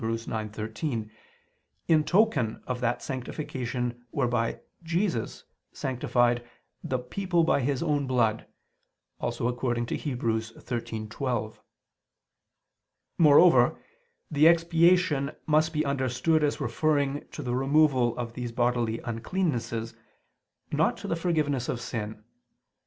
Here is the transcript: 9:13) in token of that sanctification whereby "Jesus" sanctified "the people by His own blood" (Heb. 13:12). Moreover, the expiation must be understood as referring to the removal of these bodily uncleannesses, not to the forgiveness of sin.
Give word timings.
9:13) 0.01 1.11
in 1.87 2.03
token 2.03 2.63
of 2.65 2.81
that 2.81 3.03
sanctification 3.03 4.03
whereby 4.09 4.59
"Jesus" 4.81 5.43
sanctified 5.73 6.43
"the 6.83 6.97
people 6.97 7.43
by 7.43 7.59
His 7.61 7.83
own 7.83 8.07
blood" 8.07 8.47
(Heb. 9.19 9.29
13:12). 9.29 11.59
Moreover, 13.19 13.79
the 14.31 14.47
expiation 14.47 15.33
must 15.45 15.71
be 15.71 15.85
understood 15.85 16.43
as 16.43 16.59
referring 16.59 17.27
to 17.29 17.43
the 17.43 17.53
removal 17.53 18.17
of 18.17 18.33
these 18.33 18.51
bodily 18.51 18.97
uncleannesses, 19.05 19.93
not 20.71 20.97
to 20.97 21.07
the 21.07 21.15
forgiveness 21.15 21.69
of 21.69 21.79
sin. 21.79 22.23